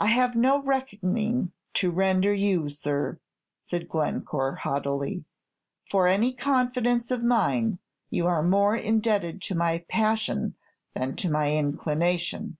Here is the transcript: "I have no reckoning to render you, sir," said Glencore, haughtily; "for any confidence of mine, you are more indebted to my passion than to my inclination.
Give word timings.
"I 0.00 0.08
have 0.08 0.36
no 0.36 0.60
reckoning 0.60 1.52
to 1.72 1.90
render 1.90 2.34
you, 2.34 2.68
sir," 2.68 3.18
said 3.62 3.88
Glencore, 3.88 4.56
haughtily; 4.56 5.24
"for 5.90 6.06
any 6.06 6.34
confidence 6.34 7.10
of 7.10 7.24
mine, 7.24 7.78
you 8.10 8.26
are 8.26 8.42
more 8.42 8.76
indebted 8.76 9.40
to 9.44 9.54
my 9.54 9.82
passion 9.88 10.56
than 10.92 11.16
to 11.16 11.30
my 11.30 11.56
inclination. 11.56 12.58